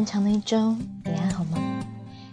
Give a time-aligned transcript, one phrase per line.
[0.00, 0.74] 漫长的一周，
[1.04, 1.58] 你还好吗？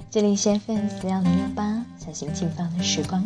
[0.09, 3.21] 这里是 FM 四幺零六八，小心轻放的时光。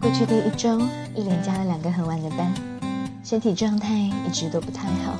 [0.00, 0.80] 过去的一周，
[1.14, 2.52] 一连加了两个很晚的班，
[3.22, 5.16] 身体状态一直都不太好，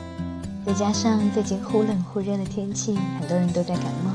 [0.67, 4.11] 再加上最近忽冷忽热的天气，很多人都在感冒，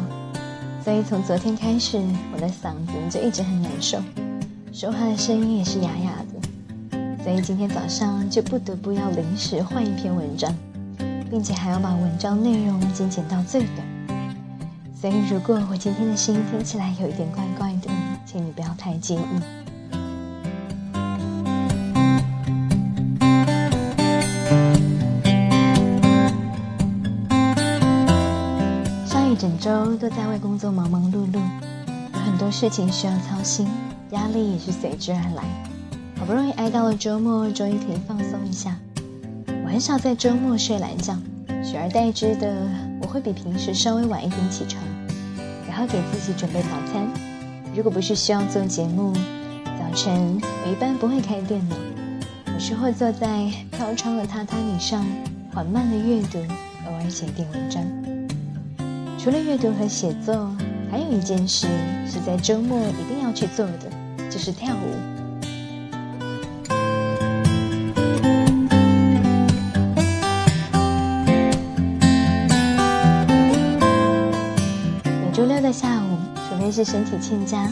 [0.84, 2.02] 所以从昨天开始，
[2.34, 3.98] 我的嗓子就一直很难受。
[4.74, 10.52] 说话的声音也是哑哑的，所以今天早上就不得不要临时换一篇文章，
[11.30, 14.18] 并且还要把文章内容精简到最短。
[15.00, 17.92] 所以如果我今天的声音听起来有一点怪怪的，
[18.26, 19.20] 请你不要太介意。
[29.06, 31.40] 上一整周都在为工作忙忙碌碌，
[32.12, 33.68] 有很多事情需要操心。
[34.14, 35.44] 压力也是随之而来，
[36.18, 38.78] 好不容易挨到了周末，终于可以放松一下。
[39.66, 41.18] 我很少在周末睡懒觉，
[41.64, 42.56] 取而代之的，
[43.02, 44.82] 我会比平时稍微晚一点起床，
[45.68, 47.08] 然后给自己准备早餐。
[47.76, 49.12] 如果不是需要做节目，
[49.66, 51.76] 早晨我一般不会开电脑，
[52.54, 55.04] 有时会坐在飘窗的榻榻米上，
[55.52, 56.38] 缓慢的阅读，
[56.86, 57.84] 偶尔写点文章。
[59.18, 60.56] 除了阅读和写作，
[60.92, 61.66] 还有一件事
[62.06, 63.90] 是在周末一定要去做的。
[64.34, 64.96] 就是跳舞。
[75.22, 76.18] 每周六的下午，
[76.50, 77.70] 除非是身体欠佳，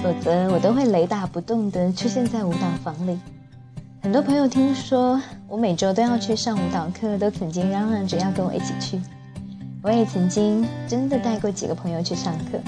[0.00, 3.18] 否则我都会雷打不动的出现在舞蹈房里。
[4.00, 9.00] 很多朋友听说我每周都要去上舞蹈课，都曾经嚷嚷着要跟我一起去。
[9.82, 12.60] 我也曾经真的带过几个朋友去上课，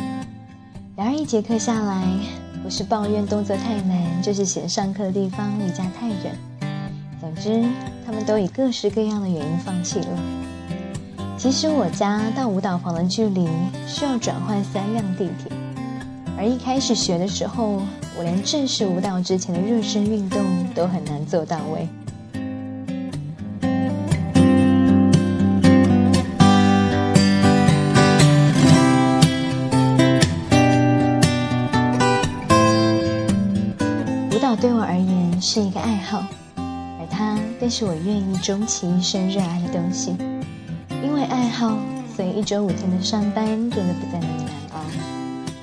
[0.96, 2.02] 然而一节课下来。
[2.62, 6.38] 不是抱怨动作太难，就是嫌上课的地方离家太远。
[7.20, 7.62] 总之，
[8.06, 10.06] 他们都以各式各样的原因放弃了。
[11.36, 13.48] 其实我家到舞蹈房的距离
[13.86, 15.52] 需要转换三辆地铁，
[16.38, 17.82] 而一开始学的时候，
[18.16, 20.40] 我连正式舞蹈之前的热身运动
[20.74, 21.88] 都很难做到位。
[34.62, 36.24] 对我而言是一个爱好，
[36.54, 40.14] 而它更是我愿意终其一生热爱的东西。
[41.02, 41.76] 因为爱好，
[42.14, 44.80] 所以一周五天的上班变得不再那么难熬；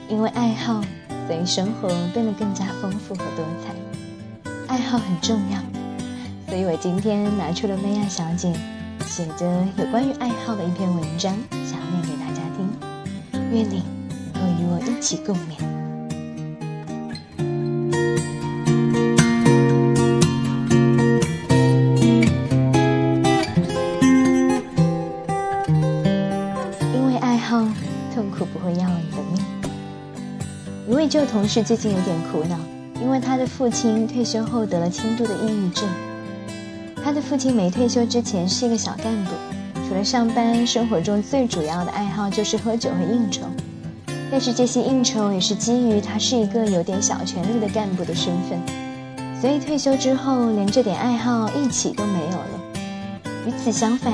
[0.10, 0.82] 因为爱好，
[1.28, 4.54] 所以生活变得更加丰富和多彩。
[4.68, 5.60] 爱好很重要，
[6.50, 8.54] 所以我今天拿出了梅亚小姐
[9.06, 12.70] 写的有关于爱好的一篇文章，想念给大家听。
[13.54, 13.82] 愿你
[14.34, 15.79] 能够与我一起共勉。
[31.32, 32.58] 同事最近有点苦恼，
[33.00, 35.88] 因为他的父亲退休后得了轻度的抑郁症。
[37.04, 39.32] 他的父亲没退休之前是一个小干部，
[39.88, 43.44] 除了上班，生活中最主要的爱好就是喝酒和应酬。
[44.32, 48.60] 但是这些应酬也是基于他是一个有点小权力的干部的身份，
[49.40, 53.30] 所以退休之后连这点爱好一起都没有了。
[53.46, 54.12] 与此相反，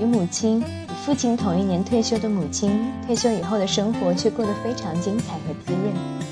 [0.00, 0.64] 与母亲与
[1.04, 6.23] 父亲同一年退休的母亲，退休以后的生活却过得非常精彩和滋润。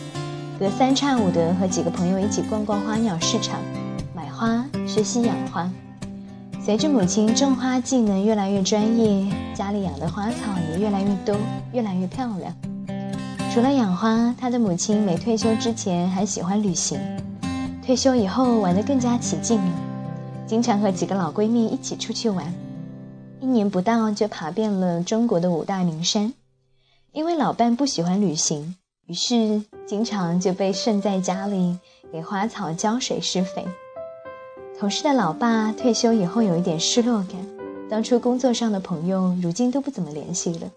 [0.63, 3.59] 隔三差五的和几个朋友一起逛逛花鸟市场，
[4.15, 5.69] 买花，学习养花。
[6.65, 10.37] 随着母亲种花技能越来越专业，家里养的花草
[10.71, 11.37] 也越来越多，
[11.73, 12.55] 越来越漂亮。
[13.53, 16.97] 除了养花，他的母亲没退休之前还喜欢旅行，
[17.85, 19.73] 退休以后玩得更加起劲了，
[20.47, 22.55] 经常和几个老闺蜜一起出去玩，
[23.41, 26.33] 一年不到就爬遍了中国的五大名山。
[27.11, 28.77] 因为老伴不喜欢旅行。
[29.07, 31.77] 于是，经常就被剩在家里
[32.13, 33.67] 给花草浇水施肥。
[34.79, 37.37] 同事的老爸退休以后有一点失落感，
[37.91, 40.71] 当初工作上的朋友如今都不怎么联系了，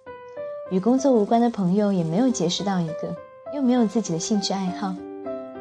[0.72, 3.16] 与工作无关的朋友也没有结识到一个，
[3.54, 4.94] 又没有自己的兴趣爱好，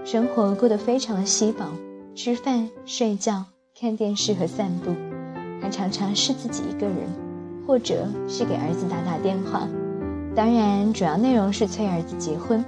[0.05, 1.67] 生活过得非常的稀薄，
[2.15, 3.45] 吃饭、睡觉、
[3.79, 4.91] 看电视和散步，
[5.61, 6.97] 还常常是自己一个人，
[7.67, 9.69] 或者是给儿子打打电话。
[10.35, 12.65] 当然，主要内容是催儿子结婚。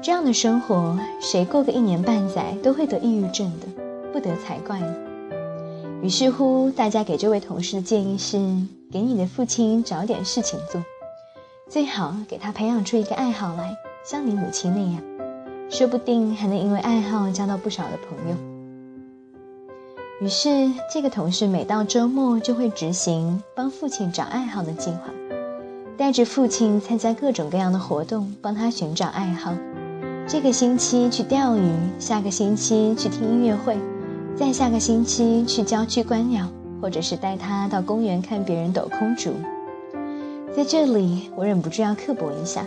[0.00, 3.66] 这样的生活，谁过个一年半载都会得抑郁症的，
[4.12, 4.94] 不得才怪呢。
[6.00, 8.38] 于是乎，大家给这位同事的建议是：
[8.92, 10.80] 给你的父亲找点事情做，
[11.68, 13.74] 最好给他培养出一个爱好来，
[14.04, 15.02] 像你母亲那样，
[15.68, 18.36] 说不定还能因为爱好交到不少的朋友。
[20.20, 25.10] 于是，这个同事每到周末就会执行帮父亲找爱好的计划，
[25.96, 29.52] 带着父亲参加各种各样的活动，帮他寻找爱好。
[30.26, 33.76] 这个星期去钓鱼，下个星期去听音乐会，
[34.36, 36.48] 再下个星期去郊区观鸟，
[36.80, 39.32] 或者是带他到公园看别人抖空竹。
[40.56, 42.64] 在这里，我忍不住要刻薄一下。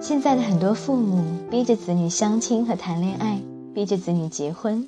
[0.00, 3.40] 现在的很多父母逼着子女相亲和谈恋爱，
[3.74, 4.86] 逼着子女结婚，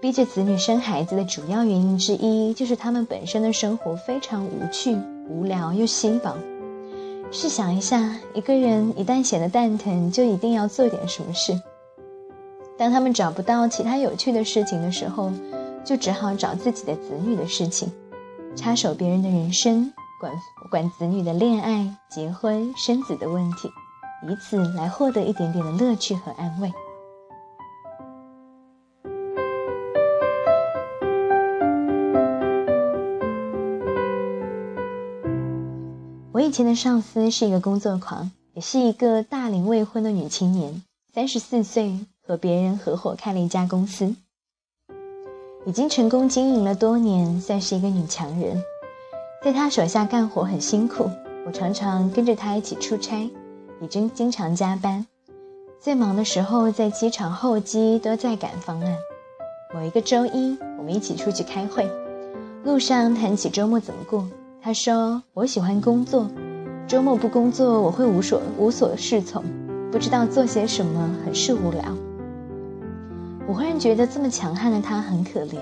[0.00, 4.96] 逼着子女生孩子的主要原因之一，就是他们本身的生活非常无趣、
[5.28, 6.34] 无聊又稀薄。
[7.30, 11.52] 试想一下，一个人一旦闲得蛋疼，就一定要做点什么事。
[12.78, 15.30] 当他们找不到其他有趣的事情的时候，
[15.84, 17.92] 就只好找自己的子女的事情，
[18.56, 20.32] 插手别人的人生，管
[20.70, 23.68] 管子女的恋爱、结婚、生子的问题。
[24.26, 26.72] 以此来获得一点点的乐趣和安慰。
[36.48, 44.16] 以前的上司是一个工作狂，也是一个大龄未婚的女青年，三十四岁，和别人合伙开了一家公司，
[45.66, 48.64] 已经成功经营了多年，算是一个女强人。
[49.44, 51.10] 在她手下干活很辛苦，
[51.44, 53.30] 我常常跟着她一起出差。
[53.82, 55.06] 已经经常加班，
[55.78, 58.96] 最忙的时候在机场候机都在赶方案。
[59.74, 61.86] 某一个周一，我们一起出去开会，
[62.64, 64.26] 路上谈起周末怎么过。
[64.60, 66.28] 他说：“我喜欢工作，
[66.86, 69.42] 周末不工作我会无所无所适从，
[69.90, 71.82] 不知道做些什么，很是无聊。”
[73.46, 75.58] 我忽然觉得这么强悍的他很可怜，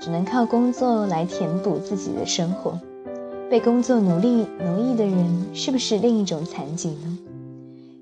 [0.00, 2.78] 只能靠工作来填补自己的生活。
[3.48, 7.18] 被工作奴隶奴役的人，是不是另一种残疾呢？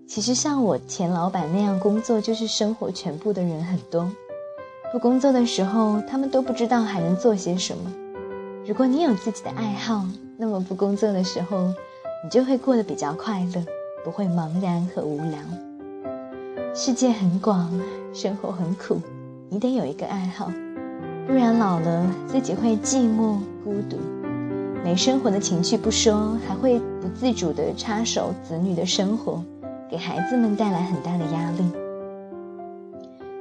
[0.06, 4.11] 其实像我前老板那样工作就是生活全部的人很多，
[4.93, 7.91] 不工作的时候，他们都不知道还能做些什么。
[8.69, 10.05] 如果你有自己的爱好，
[10.37, 11.73] 那么不工作的时候，
[12.23, 13.65] 你就会过得比较快乐，
[14.05, 15.38] 不会茫然和无聊。
[16.75, 17.73] 世界很广，
[18.12, 19.00] 生活很苦，
[19.49, 20.53] 你得有一个爱好，
[21.26, 23.97] 不然老了自己会寂寞孤独，
[24.85, 29.43] 没生活的情趣不说，还会不自主地插手子女的生活。
[29.91, 31.64] 给孩子们带来很大的压力。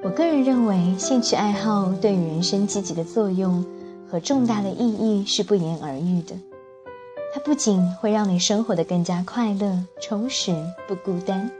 [0.01, 3.62] 我个人认为，兴趣爱好对于人生积极的作用
[4.09, 6.36] 和重大的意义是不言而喻的。
[7.33, 10.56] 它不仅会让你生活的更加快乐、充实、
[10.88, 11.51] 不孤单，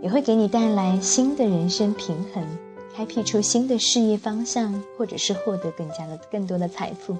[0.00, 2.44] 也会给你带来新的人生平衡，
[2.96, 7.16] 开辟出新的事业方向，或者是获得更加的更多的财富。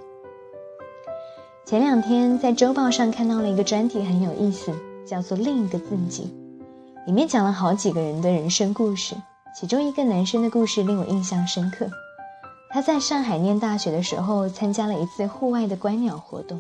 [1.64, 4.72] 前两天在周报上看到了一个专题，很有意思，
[5.06, 6.28] 叫做“另一个自己”。
[7.06, 9.14] 里面讲了好几个人的人生故事，
[9.58, 11.86] 其中一个男生的故事令我印象深刻。
[12.72, 16.58] 他在上海念大学的时候，参加了一次户外的观鸟活动，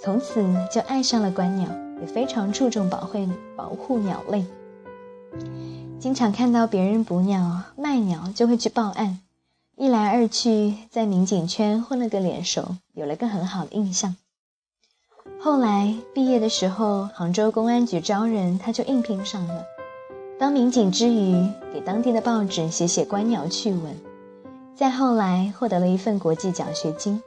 [0.00, 1.68] 从此就爱上了观鸟，
[2.00, 4.44] 也非常注重保护保护鸟类。
[6.00, 9.20] 经常看到别人捕鸟卖鸟，就会去报案。
[9.76, 14.16] 一来二去，在民警圈混了个脸熟，有了个很好的印象。
[15.38, 19.64] 后来毕业的时候，杭州公安局招人，他就应聘上了。
[20.40, 23.94] 当民警之余，给当地的报纸写写观鸟趣闻。
[24.76, 27.22] 再后来，获得了一份国际奖学金。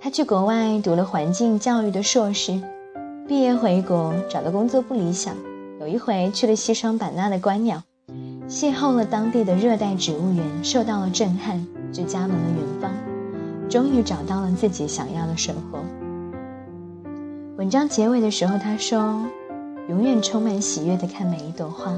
[0.00, 2.60] 他去国外读了环境教育的硕士，
[3.28, 5.36] 毕业回国找的工作不理想。
[5.78, 7.80] 有一回去了西双版纳的观鸟，
[8.48, 12.90] 邂逅了当地的热带植物园，受到了震撼，就加盟了园方，
[13.70, 15.78] 终于找到了自己想要的生活。
[17.56, 19.24] 文章结尾的时候，他说
[19.88, 21.96] ：“永远充满喜悦的看每一朵花，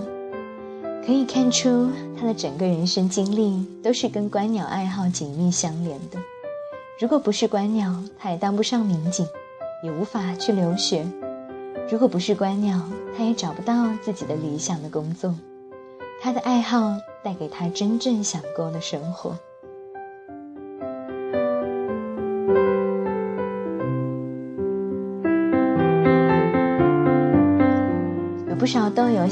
[1.07, 6.19] 可以看出他的整个人生经历都是跟观鸟爱好紧密相连的。
[6.99, 9.25] 如果不是观鸟，他也当不上民警，
[9.85, 11.07] 也无法去留学。
[11.89, 12.83] 如果不是观鸟，
[13.17, 15.33] 他也找不到自己的理想的工作。
[16.21, 19.39] 他的爱好带给他真正想过的生活。”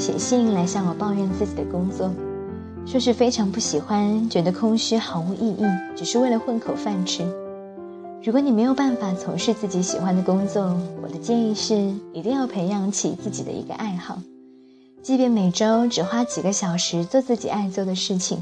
[0.05, 2.11] 写信来向我抱怨自己的工作，
[2.85, 7.25] 说是非常不喜欢，觉得空虚毫无意义，只是为了混口饭吃。
[8.23, 11.73] 如果你没有办法从事自己喜欢的工作，我的建议是
[12.13, 14.19] 一定要培养起自己的一个爱好，
[15.01, 18.37] 即便每周只花几个小时做自己爱做的事情，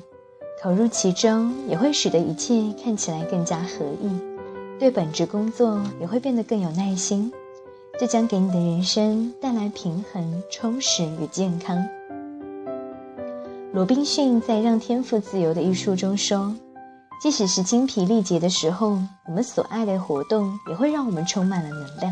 [0.61, 4.11] 投入其中也会使得一切看起来更加合意，
[4.77, 7.31] 对本职工作也会变得更有耐心。
[7.99, 11.87] 这将给你的人生带来平衡、充实与健康。
[13.71, 16.55] 罗宾逊在《让天赋自由》的一书中说
[17.21, 18.97] ：“即使是精疲力竭的时候，
[19.27, 22.11] 我们所爱的活动也会让我们充满了能量；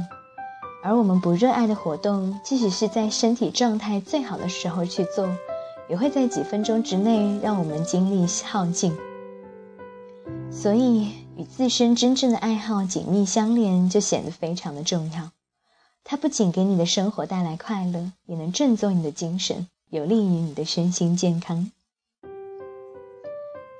[0.84, 5.28] 而我们不热爱的活动，即使是在身体状态最好的时候去做，
[5.90, 8.96] 也会在几分钟之内让我们精力耗尽。
[10.52, 15.32] 所以，与自身真正的爱好紧密相连，就显得非常的重要。
[16.04, 21.70] 它不仅给你的生活带来快乐，也能振作你的精神。”有利于你的身心健康。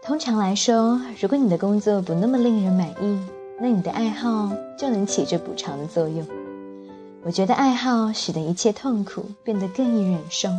[0.04, 3.18] 通常来说，如果你的工作不那么令人满意，
[3.62, 6.28] 那你的爱好就能起着补偿的作用。
[7.24, 10.50] 我觉得爱好使得一切痛苦变得更易忍受。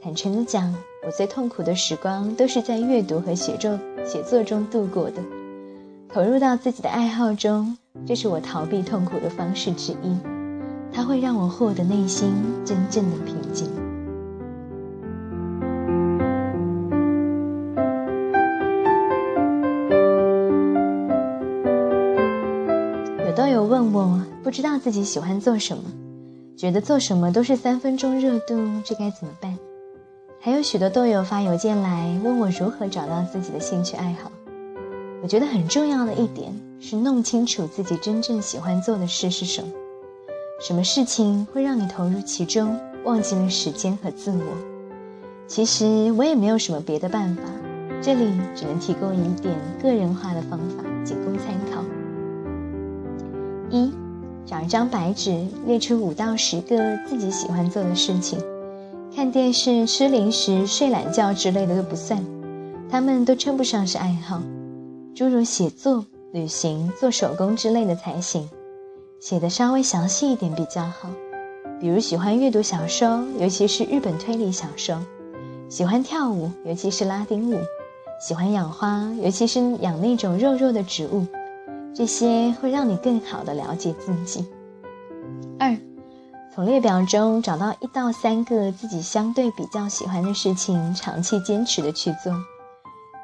[0.00, 0.72] 坦诚的讲，
[1.04, 3.76] 我最痛苦的时光都是在阅读和写作
[4.06, 5.20] 写作中度过的。
[6.08, 7.76] 投入到自己的爱好中，
[8.06, 10.37] 这是我逃避痛苦的方式之一。
[10.92, 12.32] 它会让我获得内心
[12.64, 13.68] 真正的平静。
[23.26, 25.84] 有豆友问我不知道自己喜欢做什么，
[26.56, 29.56] 觉得做什么都是三分钟热度，这该怎么办？
[30.40, 34.30] 还有许多豆友发邮件来问我如何找到自己的兴趣爱好。
[35.20, 39.68] 我觉得很重要的一点是弄清楚自己真正喜欢做的事是什么，
[40.60, 44.42] 什么事情会让你投入其中，忘记了时间和自我。
[45.46, 47.42] 其实我也没有什么别的办法，
[48.02, 51.84] 这里只能提供一点个人化的方法，仅供参考。
[53.70, 53.92] 一，
[54.44, 58.36] 找一张白纸，列出五到十个自己喜欢做的事情。
[59.14, 62.20] 看电视、吃零食、睡懒觉之类的都不算，
[62.90, 64.42] 他们都称不上是爱好。
[65.14, 68.48] 诸如写作、旅行、做手工之类的才行，
[69.20, 71.10] 写的稍微详细一点比较好。
[71.80, 74.96] 比如喜欢阅读小说，尤其是日本推理小说；
[75.68, 77.58] 喜欢跳舞，尤其是拉丁舞；
[78.20, 81.26] 喜欢养花，尤其是养那种肉肉的植物。
[81.94, 84.46] 这些会让你更好的了解自己。
[85.58, 85.76] 二，
[86.54, 92.32] 从列表中找到一到三个自己相对比较喜欢的事情，长期坚持的去做。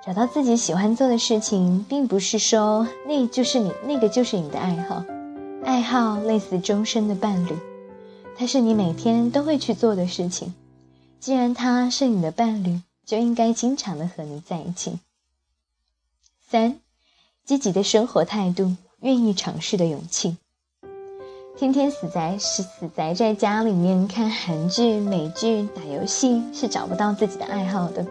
[0.04, 5.04] 找到自己喜欢做的事情，并不是说那就是你那个就是你的爱好。
[5.64, 7.56] 爱好类似终身的伴侣，
[8.36, 10.54] 它是你每天都会去做的事情。
[11.20, 14.98] 既然他是你的伴侣，就应该经常的和你在一起。
[16.48, 16.78] 三。
[17.44, 20.38] 积极的生活态度，愿意尝试的勇气。
[21.58, 28.06] 天天死宅是死宅在家里面看韩剧、美剧、打游戏，是找不到自己的爱好的。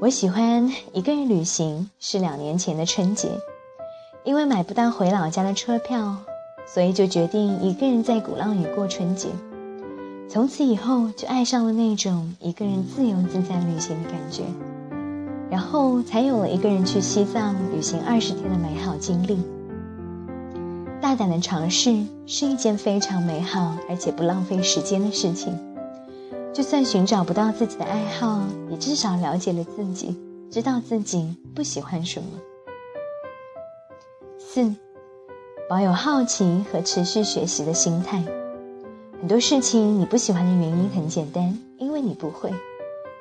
[0.00, 3.28] 我喜欢一个人旅行，是两年前的春节，
[4.22, 6.16] 因为买不到回老家的车票，
[6.72, 9.28] 所以就决定一个人在鼓浪屿过春节。
[10.28, 14.42] 从此以后，就爱上了那种一个人自由自在旅行的感觉。
[15.50, 19.38] 然后才有了一个人去西藏旅行二十天的美好经历。
[21.00, 25.58] 大胆的尝试是一件非常美好而且不浪费时间的事情。
[26.52, 30.14] 就算寻找不到自己的爱好，也至少了解了自己，
[30.50, 32.28] 知道自己不喜欢什么。
[34.38, 34.74] 四，
[35.68, 38.24] 保有好奇和持续学习的心态。
[39.20, 42.50] 很多事情你不喜欢的原因很简单，因为你不会。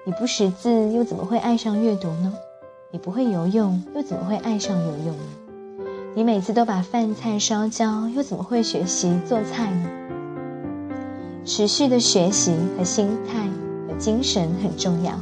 [0.06, 2.34] 你不识字，又怎么会爱上阅读呢？
[2.90, 5.86] 你不会游泳，又怎么会爱上游泳呢？
[6.16, 9.90] 你每次都把饭菜烧焦，又怎么会学习做菜呢？
[11.44, 13.46] 持续的学习和心态
[13.90, 15.20] 和精神很重要。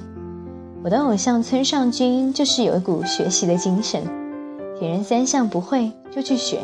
[0.83, 4.03] 我的偶像村上君就是有一股学习的精神。
[4.77, 6.59] 铁人三项不会就去学，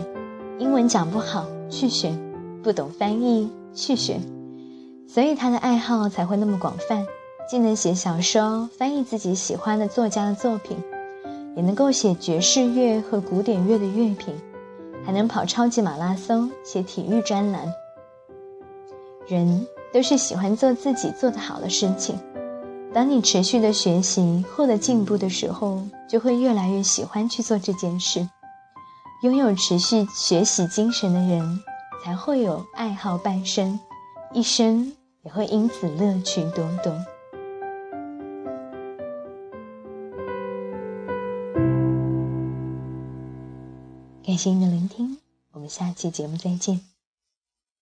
[0.62, 2.15] 英文讲不好去学，
[2.62, 4.20] 不懂翻译去学，
[5.08, 7.03] 所以他的爱好才会那么广泛。
[7.50, 10.77] 既能写小说，翻译自己喜欢的作家的作品，
[11.56, 14.36] 也能够写爵士乐和古典乐的乐评，
[15.03, 17.74] 还能跑超级马拉松，写体育专栏。
[19.27, 22.15] 人都是喜欢做自己做得好的事情。
[22.94, 28.30] 当你持续的学习，获得进步的时候，就会越来越喜欢去做这件事。
[29.22, 31.63] 拥有持续学习精神的人，
[32.04, 33.80] 才会有爱好半生，
[34.34, 36.92] 一生也会因此乐趣多多。
[44.25, 45.20] 感谢您的聆听，
[45.51, 46.90] 我们下期节目再见。